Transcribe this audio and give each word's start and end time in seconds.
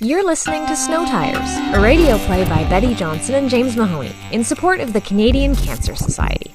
You're 0.00 0.24
listening 0.24 0.64
to 0.66 0.76
Snow 0.76 1.04
Tires, 1.06 1.76
a 1.76 1.80
radio 1.80 2.18
play 2.18 2.44
by 2.44 2.62
Betty 2.68 2.94
Johnson 2.94 3.34
and 3.34 3.50
James 3.50 3.76
Mahoney 3.76 4.14
in 4.30 4.44
support 4.44 4.78
of 4.78 4.92
the 4.92 5.00
Canadian 5.00 5.56
Cancer 5.56 5.96
Society. 5.96 6.54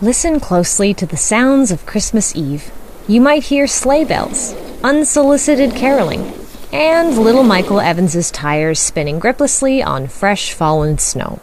Listen 0.00 0.40
closely 0.40 0.94
to 0.94 1.04
the 1.04 1.18
sounds 1.18 1.70
of 1.70 1.84
Christmas 1.84 2.34
Eve. 2.34 2.72
You 3.06 3.20
might 3.20 3.42
hear 3.42 3.66
sleigh 3.66 4.04
bells, 4.04 4.54
unsolicited 4.82 5.74
caroling, 5.74 6.32
and 6.72 7.18
little 7.18 7.42
Michael 7.42 7.78
Evans's 7.78 8.30
tires 8.30 8.80
spinning 8.80 9.20
griplessly 9.20 9.84
on 9.84 10.06
fresh 10.06 10.54
fallen 10.54 10.96
snow. 10.96 11.40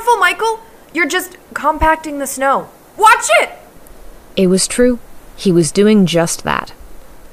Careful, 0.00 0.16
Michael! 0.16 0.60
You're 0.94 1.06
just 1.06 1.36
compacting 1.52 2.20
the 2.20 2.26
snow. 2.26 2.70
Watch 2.96 3.26
it! 3.42 3.50
It 4.34 4.46
was 4.46 4.66
true. 4.66 4.98
He 5.36 5.52
was 5.52 5.70
doing 5.70 6.06
just 6.06 6.42
that. 6.42 6.72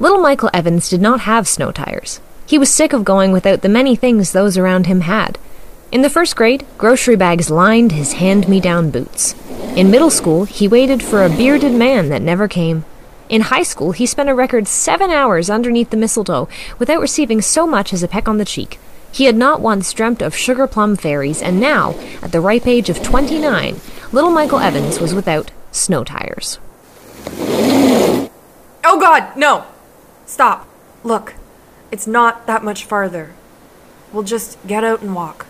Little 0.02 0.18
Michael 0.18 0.50
Evans 0.54 0.90
did 0.90 1.00
not 1.00 1.22
have 1.22 1.48
snow 1.48 1.72
tires. 1.72 2.20
He 2.46 2.58
was 2.58 2.70
sick 2.70 2.92
of 2.92 3.06
going 3.06 3.32
without 3.32 3.62
the 3.62 3.70
many 3.70 3.96
things 3.96 4.34
those 4.34 4.58
around 4.58 4.86
him 4.86 5.02
had. 5.02 5.40
In 5.94 6.02
the 6.02 6.10
first 6.10 6.36
grade, 6.36 6.66
grocery 6.78 7.16
bags 7.16 7.50
lined 7.50 7.94
his 7.94 8.14
hand 8.14 8.50
me 8.50 8.60
down 8.60 8.92
boots. 8.92 9.34
In 9.78 9.90
middle 9.90 10.10
school, 10.10 10.44
he 10.44 10.68
waited 10.68 11.02
for 11.02 11.24
a 11.24 11.30
bearded 11.30 11.72
man 11.72 12.10
that 12.10 12.22
never 12.22 12.50
came. 12.50 12.84
In 13.30 13.44
high 13.44 13.64
school, 13.64 13.94
he 13.94 14.06
spent 14.06 14.28
a 14.28 14.36
record 14.36 14.68
seven 14.68 15.10
hours 15.10 15.50
underneath 15.50 15.90
the 15.90 15.96
mistletoe 15.96 16.50
without 16.80 17.00
receiving 17.00 17.42
so 17.42 17.66
much 17.66 17.94
as 17.94 18.04
a 18.04 18.10
peck 18.10 18.28
on 18.28 18.40
the 18.40 18.44
cheek. 18.44 18.78
He 19.18 19.26
had 19.26 19.36
not 19.36 19.62
once 19.62 19.92
dreamt 19.94 20.22
of 20.22 20.36
sugar 20.36 20.68
plum 20.68 20.96
fairies, 20.96 21.42
and 21.42 21.60
now, 21.60 21.96
at 22.22 22.32
the 22.32 22.40
ripe 22.40 22.68
age 22.68 22.88
of 22.88 23.02
29, 23.02 23.82
little 24.12 24.30
Michael 24.30 24.60
Evans 24.60 25.00
was 25.00 25.16
without 25.16 25.50
snow 25.72 26.04
tires. 26.04 26.60
Oh 28.86 29.00
god, 29.00 29.36
no! 29.36 29.66
Stop. 30.28 30.68
Look, 31.04 31.34
it's 31.90 32.06
not 32.06 32.46
that 32.46 32.64
much 32.64 32.86
farther. 32.86 33.32
We'll 34.14 34.22
just 34.22 34.56
get 34.68 34.84
out 34.84 35.02
and 35.02 35.16
walk. 35.16 35.48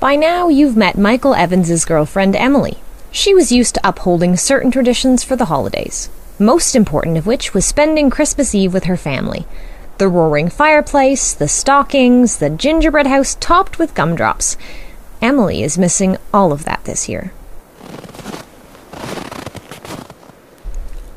By 0.00 0.16
now, 0.16 0.48
you've 0.48 0.78
met 0.78 0.96
Michael 0.96 1.34
Evans's 1.34 1.84
girlfriend 1.84 2.36
Emily. 2.36 2.78
She 3.10 3.34
was 3.34 3.52
used 3.52 3.74
to 3.74 3.86
upholding 3.86 4.38
certain 4.38 4.70
traditions 4.70 5.22
for 5.22 5.36
the 5.36 5.44
holidays, 5.44 6.08
most 6.38 6.74
important 6.74 7.16
of 7.16 7.26
which 7.26 7.54
was 7.54 7.64
spending 7.64 8.10
Christmas 8.10 8.54
Eve 8.54 8.74
with 8.74 8.84
her 8.84 8.96
family. 8.96 9.46
The 9.98 10.08
roaring 10.08 10.48
fireplace, 10.48 11.32
the 11.32 11.48
stockings, 11.48 12.38
the 12.38 12.50
gingerbread 12.50 13.06
house 13.06 13.36
topped 13.38 13.78
with 13.78 13.94
gumdrops. 13.94 14.56
Emily 15.22 15.62
is 15.62 15.78
missing 15.78 16.16
all 16.32 16.52
of 16.52 16.64
that 16.64 16.84
this 16.84 17.08
year. 17.08 17.32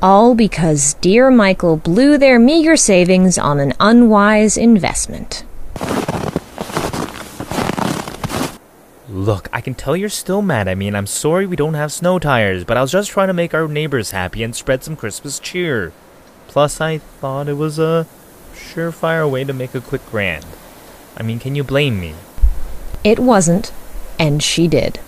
All 0.00 0.36
because 0.36 0.94
dear 0.94 1.28
Michael 1.28 1.76
blew 1.76 2.18
their 2.18 2.38
meager 2.38 2.76
savings 2.76 3.36
on 3.36 3.58
an 3.58 3.74
unwise 3.80 4.56
investment. 4.56 5.44
Look, 9.28 9.50
I 9.52 9.60
can 9.60 9.74
tell 9.74 9.94
you're 9.94 10.08
still 10.08 10.40
mad 10.40 10.68
at 10.68 10.78
me, 10.78 10.88
and 10.88 10.96
I'm 10.96 11.06
sorry 11.06 11.44
we 11.44 11.54
don't 11.54 11.74
have 11.74 11.92
snow 11.92 12.18
tires, 12.18 12.64
but 12.64 12.78
I 12.78 12.80
was 12.80 12.92
just 12.92 13.10
trying 13.10 13.26
to 13.26 13.34
make 13.34 13.52
our 13.52 13.68
neighbors 13.68 14.12
happy 14.12 14.42
and 14.42 14.56
spread 14.56 14.82
some 14.82 14.96
Christmas 14.96 15.38
cheer. 15.38 15.92
Plus, 16.46 16.80
I 16.80 16.96
thought 16.96 17.46
it 17.46 17.58
was 17.58 17.78
a 17.78 18.06
surefire 18.54 19.30
way 19.30 19.44
to 19.44 19.52
make 19.52 19.74
a 19.74 19.82
quick 19.82 20.00
grand. 20.10 20.46
I 21.14 21.24
mean, 21.24 21.38
can 21.40 21.54
you 21.54 21.62
blame 21.62 22.00
me? 22.00 22.14
It 23.04 23.18
wasn't, 23.18 23.70
and 24.18 24.42
she 24.42 24.66
did. 24.66 24.98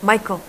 Michael, 0.00 0.40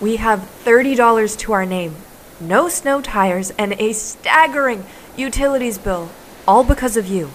we 0.00 0.16
have 0.16 0.50
$30 0.64 1.38
to 1.40 1.52
our 1.52 1.66
name, 1.66 1.96
no 2.40 2.70
snow 2.70 3.02
tires, 3.02 3.50
and 3.58 3.74
a 3.74 3.92
staggering 3.92 4.86
utilities 5.18 5.76
bill, 5.76 6.08
all 6.48 6.64
because 6.64 6.96
of 6.96 7.06
you. 7.06 7.28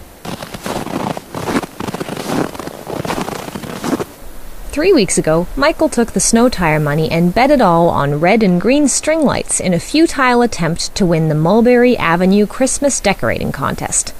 Three 4.80 4.94
weeks 4.94 5.18
ago, 5.18 5.46
Michael 5.56 5.90
took 5.90 6.12
the 6.12 6.20
snow 6.20 6.48
tire 6.48 6.80
money 6.80 7.10
and 7.10 7.34
bet 7.34 7.50
it 7.50 7.60
all 7.60 7.90
on 7.90 8.18
red 8.18 8.42
and 8.42 8.58
green 8.58 8.88
string 8.88 9.20
lights 9.20 9.60
in 9.60 9.74
a 9.74 9.78
futile 9.78 10.40
attempt 10.40 10.94
to 10.94 11.04
win 11.04 11.28
the 11.28 11.34
Mulberry 11.34 11.98
Avenue 11.98 12.46
Christmas 12.46 12.98
decorating 12.98 13.52
contest. 13.52 14.14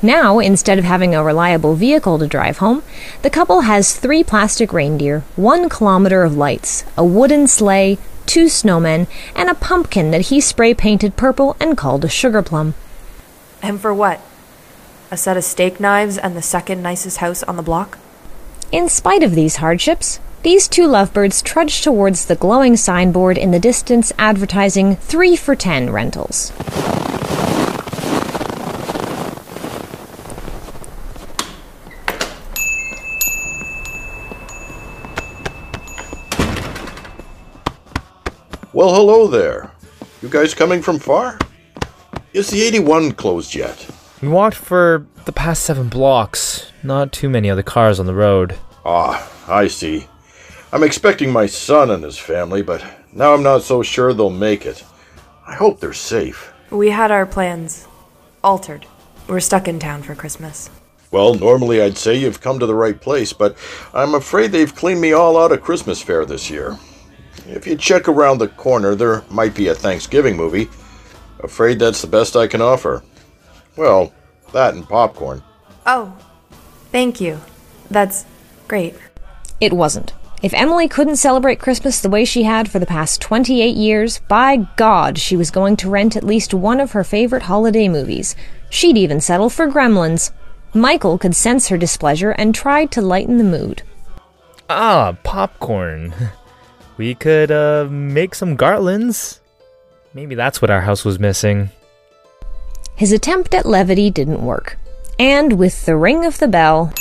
Now, 0.00 0.38
instead 0.38 0.78
of 0.78 0.86
having 0.86 1.14
a 1.14 1.22
reliable 1.22 1.74
vehicle 1.74 2.18
to 2.18 2.26
drive 2.26 2.56
home, 2.56 2.82
the 3.20 3.28
couple 3.28 3.60
has 3.68 3.94
three 3.94 4.24
plastic 4.24 4.72
reindeer, 4.72 5.22
one 5.36 5.68
kilometer 5.68 6.22
of 6.22 6.34
lights, 6.34 6.84
a 6.96 7.04
wooden 7.04 7.46
sleigh, 7.46 7.98
two 8.24 8.46
snowmen, 8.46 9.08
and 9.34 9.50
a 9.50 9.54
pumpkin 9.54 10.12
that 10.12 10.28
he 10.28 10.40
spray 10.40 10.72
painted 10.72 11.16
purple 11.16 11.56
and 11.60 11.76
called 11.76 12.06
a 12.06 12.08
sugar 12.08 12.40
plum. 12.40 12.72
And 13.60 13.78
for 13.78 13.92
what? 13.92 14.22
A 15.10 15.18
set 15.18 15.36
of 15.36 15.44
steak 15.44 15.78
knives 15.78 16.16
and 16.16 16.34
the 16.34 16.40
second 16.40 16.82
nicest 16.82 17.18
house 17.18 17.42
on 17.42 17.56
the 17.56 17.62
block? 17.62 17.98
In 18.72 18.88
spite 18.88 19.22
of 19.22 19.36
these 19.36 19.56
hardships, 19.56 20.18
these 20.42 20.66
two 20.66 20.88
lovebirds 20.88 21.40
trudged 21.40 21.84
towards 21.84 22.24
the 22.24 22.34
glowing 22.34 22.76
signboard 22.76 23.38
in 23.38 23.52
the 23.52 23.60
distance 23.60 24.12
advertising 24.18 24.96
3 24.96 25.36
for 25.36 25.54
10 25.54 25.90
rentals. 25.90 26.52
Well, 38.72 38.92
hello 38.92 39.28
there. 39.28 39.70
You 40.22 40.28
guys 40.28 40.54
coming 40.54 40.82
from 40.82 40.98
far? 40.98 41.38
Is 42.32 42.50
the 42.50 42.62
81 42.62 43.12
closed 43.12 43.54
yet? 43.54 43.88
We 44.20 44.26
walked 44.26 44.56
for 44.56 45.06
the 45.24 45.32
past 45.32 45.62
seven 45.62 45.88
blocks. 45.88 46.72
Not 46.86 47.10
too 47.10 47.28
many 47.28 47.50
other 47.50 47.64
cars 47.64 47.98
on 47.98 48.06
the 48.06 48.14
road. 48.14 48.56
Ah, 48.84 49.28
I 49.48 49.66
see. 49.66 50.06
I'm 50.72 50.84
expecting 50.84 51.32
my 51.32 51.46
son 51.46 51.90
and 51.90 52.04
his 52.04 52.16
family, 52.16 52.62
but 52.62 52.84
now 53.12 53.34
I'm 53.34 53.42
not 53.42 53.64
so 53.64 53.82
sure 53.82 54.14
they'll 54.14 54.30
make 54.30 54.64
it. 54.64 54.84
I 55.48 55.56
hope 55.56 55.80
they're 55.80 55.92
safe. 55.92 56.52
We 56.70 56.90
had 56.90 57.10
our 57.10 57.26
plans 57.26 57.88
altered. 58.44 58.86
We're 59.26 59.40
stuck 59.40 59.66
in 59.66 59.80
town 59.80 60.04
for 60.04 60.14
Christmas. 60.14 60.70
Well, 61.10 61.34
normally 61.34 61.82
I'd 61.82 61.98
say 61.98 62.14
you've 62.14 62.40
come 62.40 62.60
to 62.60 62.66
the 62.66 62.74
right 62.74 63.00
place, 63.00 63.32
but 63.32 63.56
I'm 63.92 64.14
afraid 64.14 64.52
they've 64.52 64.72
cleaned 64.72 65.00
me 65.00 65.12
all 65.12 65.36
out 65.36 65.50
of 65.50 65.62
Christmas 65.62 66.00
fare 66.00 66.24
this 66.24 66.48
year. 66.48 66.78
If 67.48 67.66
you 67.66 67.76
check 67.76 68.06
around 68.06 68.38
the 68.38 68.46
corner, 68.46 68.94
there 68.94 69.24
might 69.28 69.56
be 69.56 69.66
a 69.66 69.74
Thanksgiving 69.74 70.36
movie. 70.36 70.68
Afraid 71.40 71.80
that's 71.80 72.00
the 72.02 72.06
best 72.06 72.36
I 72.36 72.46
can 72.46 72.62
offer. 72.62 73.02
Well, 73.74 74.12
that 74.52 74.74
and 74.74 74.88
popcorn. 74.88 75.42
Oh, 75.84 76.16
thank 76.96 77.20
you. 77.20 77.38
That's 77.90 78.24
great. 78.68 78.94
It 79.60 79.74
wasn't. 79.74 80.14
If 80.42 80.54
Emily 80.54 80.88
couldn't 80.88 81.16
celebrate 81.16 81.60
Christmas 81.60 82.00
the 82.00 82.08
way 82.08 82.24
she 82.24 82.44
had 82.44 82.70
for 82.70 82.78
the 82.78 82.86
past 82.86 83.20
28 83.20 83.76
years, 83.76 84.20
by 84.28 84.66
God, 84.76 85.18
she 85.18 85.36
was 85.36 85.50
going 85.50 85.76
to 85.76 85.90
rent 85.90 86.16
at 86.16 86.24
least 86.24 86.54
one 86.54 86.80
of 86.80 86.92
her 86.92 87.04
favorite 87.04 87.42
holiday 87.42 87.86
movies. 87.86 88.34
She'd 88.70 88.96
even 88.96 89.20
settle 89.20 89.50
for 89.50 89.68
Gremlins. 89.68 90.32
Michael 90.72 91.18
could 91.18 91.36
sense 91.36 91.68
her 91.68 91.76
displeasure 91.76 92.30
and 92.30 92.54
tried 92.54 92.90
to 92.92 93.02
lighten 93.02 93.36
the 93.36 93.44
mood. 93.44 93.82
Ah, 94.70 95.16
popcorn. 95.22 96.14
We 96.96 97.14
could, 97.14 97.50
uh, 97.50 97.88
make 97.90 98.34
some 98.34 98.56
garlands. 98.56 99.42
Maybe 100.14 100.34
that's 100.34 100.62
what 100.62 100.70
our 100.70 100.80
house 100.80 101.04
was 101.04 101.18
missing. 101.18 101.68
His 102.94 103.12
attempt 103.12 103.52
at 103.52 103.66
levity 103.66 104.10
didn't 104.10 104.40
work. 104.40 104.78
And 105.18 105.54
with 105.54 105.86
the 105.86 105.96
ring 105.96 106.26
of 106.26 106.38
the 106.38 106.48
bell, 106.48 106.92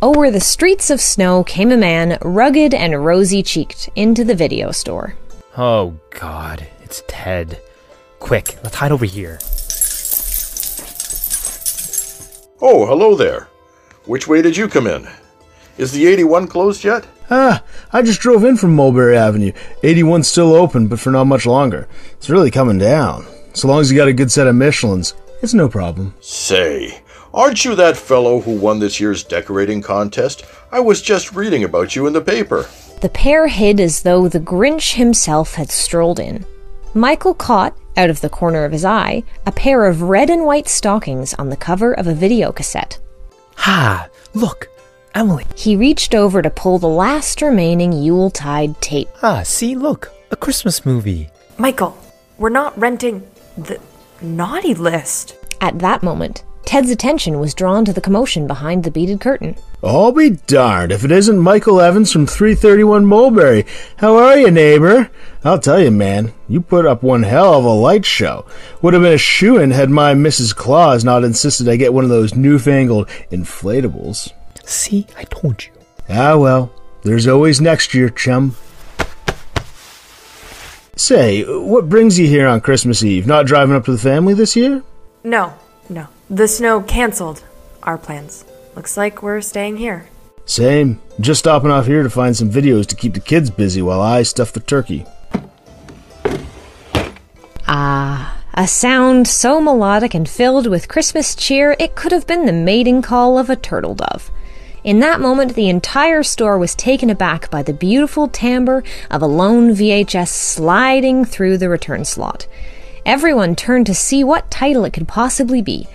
over 0.00 0.30
the 0.30 0.40
streets 0.40 0.88
of 0.88 1.00
snow 1.00 1.44
came 1.44 1.70
a 1.70 1.76
man, 1.76 2.16
rugged 2.22 2.72
and 2.72 3.04
rosy 3.04 3.42
cheeked, 3.42 3.90
into 3.94 4.24
the 4.24 4.34
video 4.34 4.70
store. 4.70 5.14
Oh, 5.56 5.98
God. 6.18 6.66
It's 6.82 7.02
Ted. 7.06 7.60
Quick, 8.20 8.56
let's 8.64 8.76
hide 8.76 8.92
over 8.92 9.04
here. 9.04 9.38
Oh, 12.62 12.86
hello 12.86 13.14
there. 13.14 13.48
Which 14.06 14.26
way 14.26 14.40
did 14.40 14.56
you 14.56 14.66
come 14.66 14.86
in? 14.86 15.06
Is 15.76 15.92
the 15.92 16.06
81 16.06 16.48
closed 16.48 16.82
yet? 16.82 17.06
Ah, 17.30 17.62
I 17.92 18.02
just 18.02 18.20
drove 18.20 18.44
in 18.44 18.56
from 18.56 18.74
Mulberry 18.74 19.16
Avenue. 19.16 19.52
81's 19.82 20.28
still 20.28 20.54
open, 20.54 20.88
but 20.88 20.98
for 20.98 21.10
not 21.10 21.24
much 21.24 21.44
longer. 21.46 21.86
It's 22.12 22.30
really 22.30 22.50
coming 22.50 22.78
down. 22.78 23.26
So 23.52 23.68
long 23.68 23.80
as 23.80 23.90
you 23.90 23.96
got 23.96 24.08
a 24.08 24.12
good 24.12 24.32
set 24.32 24.46
of 24.46 24.54
Michelins, 24.54 25.14
it's 25.42 25.54
no 25.54 25.68
problem. 25.68 26.14
Say, 26.20 27.02
aren't 27.34 27.64
you 27.64 27.74
that 27.74 27.96
fellow 27.96 28.40
who 28.40 28.58
won 28.58 28.78
this 28.78 28.98
year's 28.98 29.24
decorating 29.24 29.82
contest? 29.82 30.44
I 30.72 30.80
was 30.80 31.02
just 31.02 31.34
reading 31.34 31.64
about 31.64 31.94
you 31.94 32.06
in 32.06 32.12
the 32.12 32.20
paper. 32.20 32.66
The 33.00 33.08
pair 33.10 33.46
hid 33.46 33.78
as 33.78 34.02
though 34.02 34.26
the 34.26 34.40
Grinch 34.40 34.94
himself 34.94 35.54
had 35.54 35.70
strolled 35.70 36.18
in. 36.18 36.46
Michael 36.94 37.34
caught, 37.34 37.76
out 37.96 38.10
of 38.10 38.20
the 38.22 38.28
corner 38.28 38.64
of 38.64 38.72
his 38.72 38.84
eye, 38.84 39.22
a 39.44 39.52
pair 39.52 39.86
of 39.86 40.02
red 40.02 40.30
and 40.30 40.44
white 40.46 40.68
stockings 40.68 41.34
on 41.34 41.50
the 41.50 41.56
cover 41.56 41.92
of 41.92 42.06
a 42.06 42.14
video 42.14 42.52
cassette. 42.52 42.98
Ha! 43.56 44.08
Look! 44.34 44.68
Emily! 45.14 45.46
He 45.56 45.76
reached 45.76 46.14
over 46.14 46.42
to 46.42 46.50
pull 46.50 46.78
the 46.78 46.88
last 46.88 47.42
remaining 47.42 47.92
Yuletide 47.92 48.80
tape. 48.80 49.08
Ah, 49.22 49.42
see, 49.42 49.74
look! 49.74 50.12
A 50.30 50.36
Christmas 50.36 50.84
movie! 50.84 51.30
Michael, 51.56 51.96
we're 52.38 52.50
not 52.50 52.78
renting 52.78 53.26
the 53.56 53.80
naughty 54.22 54.74
list. 54.74 55.36
At 55.60 55.78
that 55.80 56.02
moment, 56.02 56.44
Ted's 56.68 56.90
attention 56.90 57.40
was 57.40 57.54
drawn 57.54 57.86
to 57.86 57.94
the 57.94 58.00
commotion 58.00 58.46
behind 58.46 58.84
the 58.84 58.90
beaded 58.90 59.20
curtain. 59.20 59.56
I'll 59.82 60.12
be 60.12 60.30
darned 60.46 60.92
if 60.92 61.02
it 61.02 61.10
isn't 61.10 61.38
Michael 61.38 61.80
Evans 61.80 62.12
from 62.12 62.26
331 62.26 63.06
Mulberry. 63.06 63.64
How 63.96 64.16
are 64.16 64.36
you, 64.36 64.50
neighbor? 64.50 65.10
I'll 65.42 65.58
tell 65.58 65.80
you, 65.80 65.90
man, 65.90 66.34
you 66.46 66.60
put 66.60 66.84
up 66.84 67.02
one 67.02 67.22
hell 67.22 67.54
of 67.54 67.64
a 67.64 67.70
light 67.70 68.04
show. 68.04 68.44
Would 68.82 68.92
have 68.92 69.02
been 69.02 69.14
a 69.14 69.18
shoo-in 69.18 69.70
had 69.70 69.88
my 69.88 70.12
Mrs. 70.12 70.54
Claus 70.54 71.04
not 71.04 71.24
insisted 71.24 71.70
I 71.70 71.76
get 71.76 71.94
one 71.94 72.04
of 72.04 72.10
those 72.10 72.34
newfangled 72.34 73.08
inflatables. 73.32 74.32
See, 74.68 75.06
I 75.16 75.24
told 75.24 75.64
you. 75.64 75.72
Ah, 76.10 76.36
well, 76.36 76.70
there's 77.02 77.26
always 77.26 77.58
next 77.58 77.94
year, 77.94 78.10
chum. 78.10 78.54
Say, 80.94 81.42
what 81.42 81.88
brings 81.88 82.18
you 82.18 82.26
here 82.26 82.46
on 82.46 82.60
Christmas 82.60 83.02
Eve? 83.02 83.26
Not 83.26 83.46
driving 83.46 83.74
up 83.74 83.86
to 83.86 83.92
the 83.92 83.98
family 83.98 84.34
this 84.34 84.54
year? 84.56 84.82
No, 85.24 85.54
no. 85.88 86.08
The 86.28 86.46
snow 86.46 86.82
canceled 86.82 87.42
our 87.82 87.96
plans. 87.96 88.44
Looks 88.76 88.98
like 88.98 89.22
we're 89.22 89.40
staying 89.40 89.78
here. 89.78 90.06
Same. 90.44 91.00
Just 91.18 91.38
stopping 91.38 91.70
off 91.70 91.86
here 91.86 92.02
to 92.02 92.10
find 92.10 92.36
some 92.36 92.50
videos 92.50 92.84
to 92.88 92.96
keep 92.96 93.14
the 93.14 93.20
kids 93.20 93.48
busy 93.48 93.80
while 93.80 94.02
I 94.02 94.22
stuff 94.22 94.52
the 94.52 94.60
turkey. 94.60 95.06
Ah, 97.66 98.38
a 98.52 98.66
sound 98.66 99.28
so 99.28 99.62
melodic 99.62 100.12
and 100.12 100.28
filled 100.28 100.66
with 100.66 100.88
Christmas 100.88 101.34
cheer 101.34 101.74
it 101.78 101.94
could 101.94 102.12
have 102.12 102.26
been 102.26 102.44
the 102.44 102.52
mating 102.52 103.00
call 103.00 103.38
of 103.38 103.48
a 103.48 103.56
turtle 103.56 103.94
dove. 103.94 104.30
In 104.88 105.00
that 105.00 105.20
moment, 105.20 105.54
the 105.54 105.68
entire 105.68 106.22
store 106.22 106.56
was 106.56 106.74
taken 106.74 107.10
aback 107.10 107.50
by 107.50 107.62
the 107.62 107.74
beautiful 107.74 108.26
timbre 108.26 108.82
of 109.10 109.20
a 109.20 109.26
lone 109.26 109.74
VHS 109.74 110.28
sliding 110.28 111.26
through 111.26 111.58
the 111.58 111.68
return 111.68 112.06
slot. 112.06 112.46
Everyone 113.04 113.54
turned 113.54 113.84
to 113.84 113.94
see 113.94 114.24
what 114.24 114.50
title 114.50 114.86
it 114.86 114.94
could 114.94 115.06
possibly 115.06 115.60
be. 115.60 115.86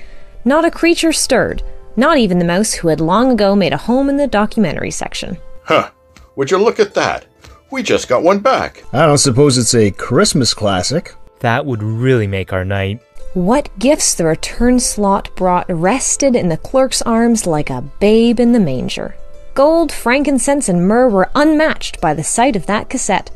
Not 0.45 0.63
a 0.63 0.69
creature 0.69 1.12
stirred, 1.12 1.63
not 1.95 2.19
even 2.19 2.38
the 2.38 2.45
mouse 2.45 2.74
who 2.74 2.90
had 2.90 3.01
long 3.01 3.31
ago 3.31 3.56
made 3.56 3.74
a 3.74 3.78
home 3.78 4.10
in 4.10 4.18
the 4.18 4.28
documentary 4.28 4.92
section. 4.92 5.40
Huh. 5.63 5.90
Would 6.36 6.51
you 6.51 6.60
look 6.60 6.80
at 6.80 6.94
that? 6.94 7.25
We 7.72 7.81
just 7.81 8.07
got 8.07 8.22
one 8.22 8.42
back. 8.42 8.84
I 8.94 9.07
don't 9.07 9.18
suppose 9.18 9.57
it's 9.57 9.74
a 9.74 9.90
Christmas 9.90 10.54
classic. 10.54 11.16
That 11.40 11.66
would 11.66 11.81
really 11.81 12.28
make 12.28 12.54
our 12.54 12.63
night. 12.63 13.01
What 13.33 13.69
gifts 13.80 14.13
the 14.13 14.25
return 14.25 14.80
slot 14.80 15.35
brought 15.35 15.65
rested 15.68 16.35
in 16.35 16.50
the 16.50 16.57
clerk's 16.57 17.01
arms 17.01 17.47
like 17.47 17.71
a 17.71 17.81
babe 17.81 18.39
in 18.39 18.51
the 18.51 18.59
manger. 18.59 19.15
Gold, 19.56 19.91
frankincense, 19.91 20.69
and 20.69 20.88
myrrh 20.88 21.09
were 21.09 21.31
unmatched 21.33 22.00
by 22.00 22.13
the 22.13 22.24
sight 22.24 22.56
of 22.56 22.68
that 22.68 22.91
cassette. 22.91 23.31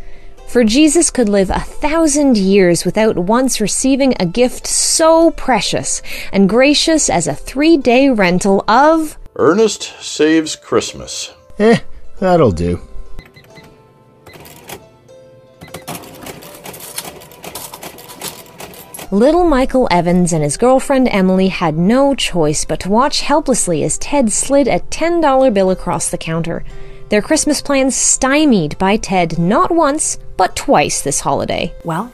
For 0.47 0.63
Jesus 0.63 1.09
could 1.09 1.27
live 1.27 1.49
a 1.49 1.59
thousand 1.59 2.37
years 2.37 2.85
without 2.85 3.17
once 3.17 3.59
receiving 3.59 4.13
a 4.19 4.25
gift 4.27 4.67
so 4.67 5.31
precious 5.31 6.03
and 6.31 6.47
gracious 6.47 7.09
as 7.09 7.27
a 7.27 7.33
three 7.33 7.75
day 7.75 8.09
rental 8.11 8.63
of. 8.67 9.17
Ernest 9.35 9.99
Saves 9.99 10.55
Christmas. 10.55 11.33
Eh, 11.57 11.79
that'll 12.19 12.51
do. 12.51 12.86
Little 19.11 19.45
Michael 19.45 19.87
Evans 19.89 20.33
and 20.33 20.43
his 20.43 20.57
girlfriend 20.57 21.07
Emily 21.07 21.47
had 21.47 21.77
no 21.77 22.13
choice 22.13 22.65
but 22.65 22.81
to 22.81 22.89
watch 22.89 23.21
helplessly 23.21 23.81
as 23.85 23.97
Ted 23.97 24.33
slid 24.33 24.67
a 24.67 24.81
$10 24.81 25.53
bill 25.53 25.71
across 25.71 26.09
the 26.09 26.17
counter. 26.17 26.65
Their 27.07 27.21
Christmas 27.21 27.61
plans 27.61 27.95
stymied 27.95 28.77
by 28.77 28.97
Ted 28.97 29.39
not 29.39 29.71
once, 29.71 30.17
but 30.35 30.57
twice 30.57 31.01
this 31.01 31.21
holiday. 31.21 31.73
Well, 31.85 32.11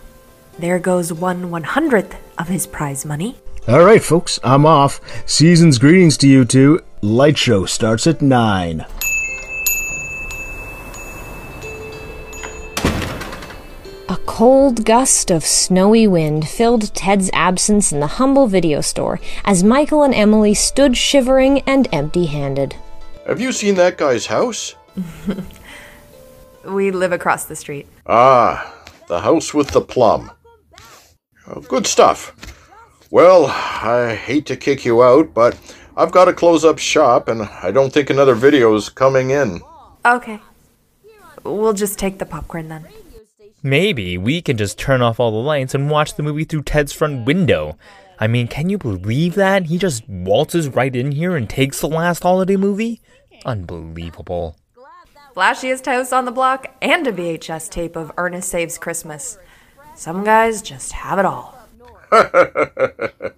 there 0.60 0.78
goes 0.78 1.12
one 1.12 1.50
one 1.50 1.64
hundredth 1.64 2.16
of 2.38 2.48
his 2.48 2.68
prize 2.68 3.06
money. 3.06 3.38
All 3.68 3.84
right, 3.84 4.04
folks, 4.04 4.40
I'm 4.44 4.68
off. 4.68 5.02
Season's 5.28 5.80
greetings 5.80 6.16
to 6.18 6.28
you 6.28 6.46
two. 6.46 6.80
Light 7.02 7.40
show 7.40 7.66
starts 7.66 8.06
at 8.06 8.22
9. 8.22 8.86
Cold 14.44 14.84
gust 14.84 15.32
of 15.32 15.46
snowy 15.46 16.06
wind 16.06 16.46
filled 16.46 16.94
Ted's 16.94 17.30
absence 17.32 17.94
in 17.94 18.02
the 18.02 18.20
humble 18.20 18.46
video 18.46 18.82
store 18.82 19.22
as 19.46 19.64
Michael 19.64 20.04
and 20.04 20.14
Emily 20.14 20.54
stood 20.54 20.98
shivering 20.98 21.62
and 21.62 21.88
empty 21.94 22.26
handed. 22.26 22.76
Have 23.26 23.40
you 23.40 23.54
seen 23.54 23.76
that 23.76 23.98
guy's 23.98 24.26
house? 24.26 24.76
We 26.66 26.92
live 26.92 27.14
across 27.14 27.46
the 27.46 27.56
street. 27.56 27.88
Ah, 28.06 28.74
the 29.08 29.22
house 29.22 29.54
with 29.54 29.70
the 29.70 29.80
plum. 29.80 30.30
Oh, 31.48 31.62
good 31.62 31.88
stuff. 31.88 32.36
Well, 33.12 33.46
I 33.46 34.14
hate 34.14 34.46
to 34.48 34.58
kick 34.58 34.84
you 34.84 35.04
out, 35.04 35.34
but 35.34 35.58
I've 35.96 36.12
got 36.12 36.26
to 36.26 36.34
close 36.34 36.66
up 36.66 36.80
shop, 36.80 37.30
and 37.30 37.44
I 37.44 37.72
don't 37.72 37.94
think 37.94 38.10
another 38.10 38.36
video 38.36 38.76
is 38.76 38.90
coming 38.90 39.30
in. 39.30 39.62
Okay. 40.06 40.42
We'll 41.44 41.74
just 41.74 41.98
take 41.98 42.20
the 42.20 42.26
popcorn 42.26 42.68
then. 42.68 42.88
Maybe 43.64 44.18
we 44.18 44.42
can 44.42 44.58
just 44.58 44.78
turn 44.78 45.02
off 45.02 45.20
all 45.20 45.32
the 45.32 45.38
lights 45.38 45.74
and 45.74 45.90
watch 45.90 46.16
the 46.16 46.24
movie 46.24 46.44
through 46.44 46.64
Ted's 46.64 46.92
front 46.92 47.26
window. 47.26 47.78
I 48.20 48.28
mean, 48.28 48.48
can 48.48 48.70
you 48.70 48.78
believe 48.78 49.36
that? 49.36 49.68
He 49.68 49.78
just 49.78 50.08
waltzes 50.08 50.68
right 50.68 50.94
in 50.94 51.14
here 51.14 51.36
and 51.38 51.50
takes 51.50 51.80
the 51.80 51.88
last 51.88 52.24
holiday 52.24 52.58
movie? 52.58 53.02
Unbelievable. 53.46 54.58
Flashiest 55.34 55.86
house 55.86 56.12
on 56.12 56.26
the 56.26 56.32
block 56.32 56.76
and 56.82 57.08
a 57.08 57.12
VHS 57.14 57.70
tape 57.70 57.96
of 57.96 58.12
Ernest 58.18 58.50
Saves 58.50 58.78
Christmas. 58.78 59.38
Some 59.96 60.24
guys 60.24 60.62
just 60.62 60.92
have 60.92 61.18
it 61.18 61.26
all. 61.26 61.58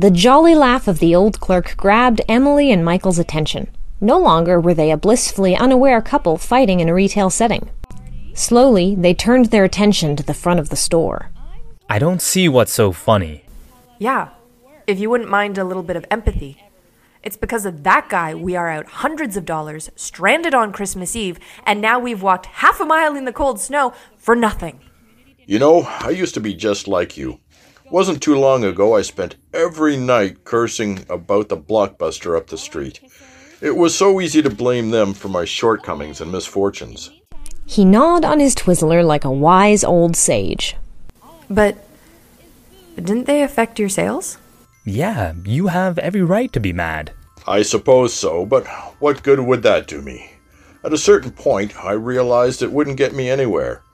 The 0.00 0.10
jolly 0.10 0.54
laugh 0.54 0.88
of 0.88 0.98
the 0.98 1.14
old 1.14 1.40
clerk 1.40 1.76
grabbed 1.76 2.22
Emily 2.26 2.72
and 2.72 2.82
Michael's 2.82 3.18
attention. 3.18 3.68
No 4.00 4.18
longer 4.18 4.58
were 4.58 4.72
they 4.72 4.90
a 4.90 4.96
blissfully 4.96 5.54
unaware 5.54 6.00
couple 6.00 6.38
fighting 6.38 6.80
in 6.80 6.88
a 6.88 6.94
retail 6.94 7.28
setting. 7.28 7.68
Slowly, 8.34 8.94
they 8.94 9.14
turned 9.14 9.46
their 9.46 9.64
attention 9.64 10.16
to 10.16 10.22
the 10.22 10.34
front 10.34 10.60
of 10.60 10.68
the 10.68 10.76
store. 10.76 11.30
I 11.88 11.98
don't 11.98 12.22
see 12.22 12.48
what's 12.48 12.72
so 12.72 12.92
funny. 12.92 13.44
Yeah, 13.98 14.30
if 14.86 14.98
you 14.98 15.10
wouldn't 15.10 15.30
mind 15.30 15.58
a 15.58 15.64
little 15.64 15.82
bit 15.82 15.96
of 15.96 16.06
empathy. 16.10 16.62
It's 17.22 17.36
because 17.36 17.66
of 17.66 17.82
that 17.82 18.08
guy 18.08 18.34
we 18.34 18.56
are 18.56 18.68
out 18.68 18.86
hundreds 18.86 19.36
of 19.36 19.44
dollars, 19.44 19.90
stranded 19.94 20.54
on 20.54 20.72
Christmas 20.72 21.14
Eve, 21.14 21.38
and 21.66 21.80
now 21.80 21.98
we've 21.98 22.22
walked 22.22 22.46
half 22.46 22.80
a 22.80 22.86
mile 22.86 23.14
in 23.14 23.26
the 23.26 23.32
cold 23.32 23.60
snow 23.60 23.92
for 24.16 24.34
nothing. 24.34 24.80
You 25.44 25.58
know, 25.58 25.82
I 25.82 26.10
used 26.10 26.34
to 26.34 26.40
be 26.40 26.54
just 26.54 26.88
like 26.88 27.18
you. 27.18 27.40
Wasn't 27.90 28.22
too 28.22 28.36
long 28.36 28.64
ago 28.64 28.96
I 28.96 29.02
spent 29.02 29.36
every 29.52 29.96
night 29.96 30.44
cursing 30.44 31.04
about 31.10 31.48
the 31.48 31.56
blockbuster 31.56 32.36
up 32.36 32.46
the 32.46 32.56
street. 32.56 33.00
It 33.60 33.76
was 33.76 33.94
so 33.94 34.20
easy 34.20 34.40
to 34.42 34.48
blame 34.48 34.90
them 34.90 35.12
for 35.12 35.28
my 35.28 35.44
shortcomings 35.44 36.20
and 36.20 36.32
misfortunes. 36.32 37.10
He 37.70 37.84
gnawed 37.84 38.24
on 38.24 38.40
his 38.40 38.56
Twizzler 38.56 39.06
like 39.06 39.24
a 39.24 39.30
wise 39.30 39.84
old 39.84 40.16
sage. 40.16 40.74
But 41.48 41.78
didn't 42.96 43.28
they 43.28 43.44
affect 43.44 43.78
your 43.78 43.88
sales? 43.88 44.38
Yeah, 44.84 45.34
you 45.44 45.68
have 45.68 45.96
every 46.00 46.22
right 46.22 46.52
to 46.52 46.58
be 46.58 46.72
mad. 46.72 47.12
I 47.46 47.62
suppose 47.62 48.12
so, 48.12 48.44
but 48.44 48.66
what 48.98 49.22
good 49.22 49.38
would 49.38 49.62
that 49.62 49.86
do 49.86 50.02
me? 50.02 50.32
At 50.82 50.92
a 50.92 50.98
certain 50.98 51.30
point, 51.30 51.76
I 51.76 51.92
realized 51.92 52.60
it 52.60 52.72
wouldn't 52.72 52.96
get 52.96 53.14
me 53.14 53.30
anywhere. 53.30 53.84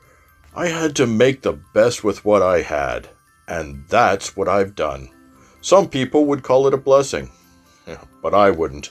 I 0.55 0.69
had 0.69 0.97
to 0.97 1.07
make 1.07 1.43
the 1.43 1.61
best 1.75 2.03
with 2.03 2.25
what 2.25 2.41
I 2.41 2.63
had, 2.63 3.11
and 3.47 3.85
that's 3.89 4.39
what 4.39 4.49
I've 4.49 4.75
done. 4.75 5.11
Some 5.61 5.87
people 5.87 6.25
would 6.25 6.43
call 6.43 6.67
it 6.67 6.73
a 6.73 6.79
blessing, 6.79 7.31
but 8.23 8.33
I 8.33 8.53
wouldn't. 8.53 8.91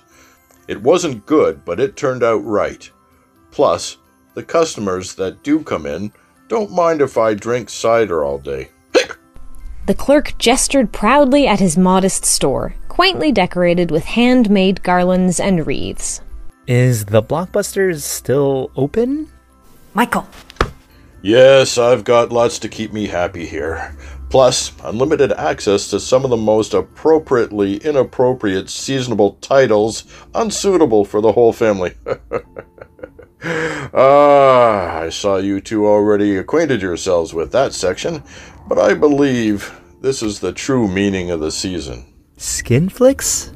It 0.68 0.84
wasn't 0.84 1.26
good, 1.26 1.66
but 1.66 1.80
it 1.80 1.98
turned 1.98 2.22
out 2.22 2.46
right. 2.46 2.88
Plus, 3.50 3.98
the 4.36 4.44
customers 4.44 5.16
that 5.16 5.42
do 5.44 5.64
come 5.64 5.86
in 5.86 6.12
don't 6.48 6.72
mind 6.72 7.02
if 7.02 7.18
I 7.18 7.34
drink 7.34 7.70
cider 7.70 8.24
all 8.24 8.38
day. 8.38 8.70
The 9.88 9.94
clerk 9.94 10.38
gestured 10.38 10.92
proudly 10.92 11.48
at 11.48 11.60
his 11.60 11.78
modest 11.78 12.26
store, 12.26 12.76
quaintly 12.90 13.32
decorated 13.32 13.92
with 13.92 14.04
handmade 14.04 14.84
garlands 14.84 15.40
and 15.40 15.66
wreaths. 15.66 16.22
Is 16.68 17.06
the 17.06 17.22
Blockbusters 17.22 18.02
still 18.02 18.72
open? 18.76 19.32
Michael, 19.94 20.28
Yes, 21.26 21.80
I've 21.80 22.04
got 22.04 22.32
lots 22.32 22.60
to 22.60 22.70
keep 22.70 22.94
me 22.94 23.08
happy 23.08 23.48
here. 23.48 23.98
Plus, 24.30 24.72
unlimited 24.84 25.32
access 25.32 25.88
to 25.90 26.00
some 26.00 26.24
of 26.24 26.30
the 26.30 26.38
most 26.38 26.76
appropriately 26.76 27.78
inappropriate 27.78 28.70
seasonable 28.70 29.32
titles 29.42 30.04
unsuitable 30.36 31.04
for 31.04 31.22
the 31.22 31.32
whole 31.32 31.52
family. 31.52 31.96
Ah, 33.44 35.00
I 35.00 35.10
saw 35.10 35.38
you 35.38 35.62
two 35.62 35.86
already 35.86 36.38
acquainted 36.38 36.82
yourselves 36.82 37.34
with 37.34 37.52
that 37.52 37.74
section, 37.74 38.24
but 38.68 38.80
I 38.80 38.94
believe 38.94 39.80
this 40.02 40.22
is 40.22 40.40
the 40.40 40.54
true 40.54 40.88
meaning 40.88 41.32
of 41.32 41.40
the 41.40 41.52
season. 41.52 42.06
Skin 42.38 42.90
flicks? 42.90 43.52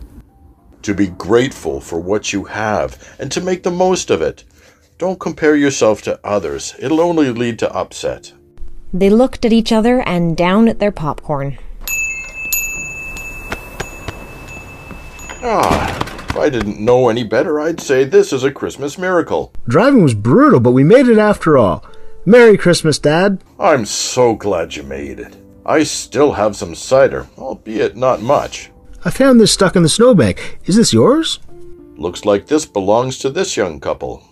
To 0.83 0.93
be 0.93 1.07
grateful 1.07 1.81
for 1.81 1.99
what 1.99 2.31
you 2.31 2.45
have 2.45 3.15
and 3.19 3.31
to 3.31 3.41
make 3.41 3.63
the 3.63 3.71
most 3.71 4.09
of 4.09 4.21
it. 4.21 4.43
Don't 4.97 5.19
compare 5.19 5.55
yourself 5.55 6.01
to 6.03 6.19
others, 6.23 6.75
it'll 6.79 7.01
only 7.01 7.31
lead 7.31 7.59
to 7.59 7.73
upset. 7.73 8.33
They 8.93 9.09
looked 9.09 9.45
at 9.45 9.53
each 9.53 9.71
other 9.71 10.01
and 10.01 10.35
down 10.35 10.67
at 10.67 10.79
their 10.79 10.91
popcorn. 10.91 11.57
Ah, 15.41 15.95
if 15.95 15.98
I 16.39 16.49
didn't 16.49 16.79
know 16.79 17.09
any 17.09 17.23
better, 17.23 17.59
I'd 17.59 17.81
say 17.81 18.05
this 18.05 18.31
is 18.31 18.45
a 18.45 18.51
Christmas 18.51 18.97
miracle. 18.97 19.51
Driving 19.67 20.01
was 20.01 20.13
brutal, 20.13 20.61
but 20.61 20.71
we 20.71 20.83
made 20.85 21.09
it 21.09 21.17
after 21.17 21.57
all. 21.57 21.85
Merry 22.25 22.57
Christmas, 22.57 22.97
Dad. 22.97 23.43
I'm 23.59 23.85
so 23.85 24.35
glad 24.35 24.75
you 24.75 24.83
made 24.83 25.19
it. 25.19 25.35
I 25.65 25.83
still 25.83 26.31
have 26.31 26.55
some 26.55 26.75
cider, 26.75 27.27
albeit 27.37 27.97
not 27.97 28.21
much. 28.21 28.71
I 29.03 29.11
found 29.11 29.39
this 29.39 29.51
stuck 29.51 29.75
in 29.75 29.83
the 29.83 29.89
snowbank. 29.89 30.59
Is 30.65 30.77
this 30.77 30.93
yours? 30.93 31.39
Looks 31.97 32.23
like 32.23 32.47
this 32.47 32.65
belongs 32.65 33.17
to 33.19 33.29
this 33.29 33.57
young 33.57 33.79
couple. 33.81 34.23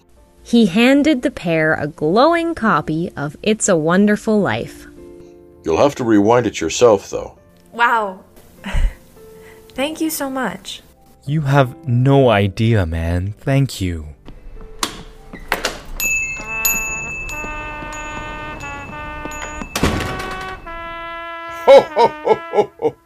He 0.43 0.67
handed 0.67 1.21
the 1.21 1.31
pair 1.31 1.73
a 1.73 1.87
glowing 1.87 2.55
copy 2.55 3.11
of 3.17 3.35
It's 3.43 3.67
a 3.67 3.75
Wonderful 3.75 4.39
Life. 4.39 4.87
You'll 5.65 5.77
have 5.77 5.95
to 5.95 6.05
rewind 6.05 6.47
it 6.47 6.61
yourself, 6.61 7.09
though. 7.09 7.37
Wow. 7.73 8.23
Thank 9.69 9.99
you 9.99 10.09
so 10.09 10.29
much. 10.29 10.81
You 11.27 11.41
have 11.41 11.86
no 11.86 12.29
idea, 12.29 12.86
man. 12.86 13.34
Thank 13.34 13.81
you. 13.81 14.07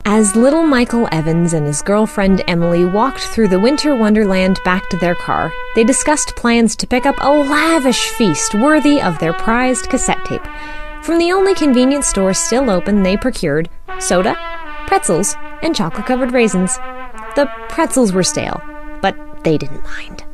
As 0.06 0.36
little 0.36 0.62
Michael 0.62 1.08
Evans 1.12 1.54
and 1.54 1.66
his 1.66 1.82
girlfriend 1.82 2.44
Emily 2.48 2.86
walked 2.86 3.22
through 3.22 3.48
the 3.48 3.60
winter 3.60 3.96
wonderland 3.96 4.60
back 4.63 4.88
to 4.90 4.98
their 4.98 5.16
car, 5.16 5.51
they 5.74 5.84
discussed 5.84 6.36
plans 6.36 6.75
to 6.75 6.86
pick 6.86 7.08
up 7.08 7.16
a 7.18 7.28
lavish 7.28 8.10
feast 8.10 8.54
worthy 8.54 9.01
of 9.01 9.18
their 9.18 9.34
prized 9.34 9.90
cassette 9.90 10.24
tape. 10.25 10.46
From 11.01 11.18
the 11.18 11.32
only 11.32 11.56
convenience 11.56 12.06
store 12.06 12.36
still 12.36 12.70
open, 12.70 13.01
they 13.01 13.18
procured 13.18 13.68
soda, 13.98 14.36
pretzels, 14.86 15.36
and 15.63 15.75
chocolate 15.75 16.06
covered 16.06 16.34
raisins. 16.34 16.78
The 17.36 17.50
pretzels 17.70 18.12
were 18.12 18.24
stale, 18.24 18.62
but 19.02 19.16
they 19.46 19.58
didn't 19.58 19.84
mind. 19.84 20.26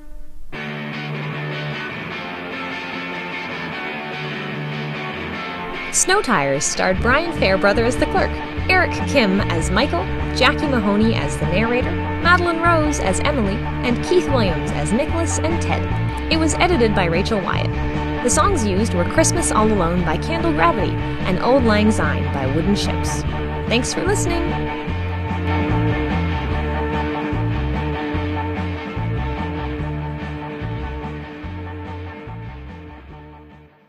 Snow 5.94 6.22
Tires 6.22 6.66
starred 6.66 7.00
Brian 7.02 7.32
Fairbrother 7.40 7.86
as 7.86 7.98
the 7.98 8.08
clerk, 8.08 8.32
Eric 8.70 8.92
Kim 9.08 9.42
as 9.42 9.70
Michael, 9.70 10.04
Jackie 10.36 10.68
Mahoney 10.68 11.14
as 11.14 11.38
the 11.38 11.46
narrator, 11.46 11.92
Madelaine 12.22 12.62
Rose 12.62 13.00
as 13.00 13.20
Emily, 13.22 13.56
and 13.56 14.04
Keith 14.04 14.28
Williams 14.30 14.72
as 14.72 14.92
Nicholas 14.92 15.40
and 15.40 15.62
Ted. 15.62 16.32
It 16.32 16.38
was 16.38 16.56
edited 16.56 16.96
by 16.96 17.06
Rachel 17.06 17.40
Wyatt. 17.40 18.24
The 18.24 18.30
songs 18.30 18.66
used 18.66 18.96
were 18.96 19.06
Christmas 19.06 19.52
All 19.52 19.72
Alone 19.72 20.04
by 20.04 20.18
Candle 20.18 20.52
Gravity 20.52 20.92
and 20.92 21.40
Auld 21.40 21.64
Lang 21.64 21.92
Syne 21.92 22.32
by 22.34 22.48
Wooden 22.56 22.76
Ships. 22.76 23.22
Thanks 23.70 23.94
for 23.94 24.04
listening. 24.04 24.97